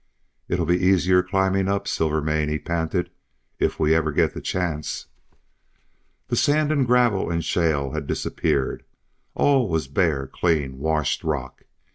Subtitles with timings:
[0.47, 3.11] "It'll be easier climbing up, Silvermane," he panted
[3.59, 5.05] "if we ever get the chance."
[6.29, 8.83] The sand and gravel and shale had disappeared;
[9.35, 11.65] all was bare clean washed rock.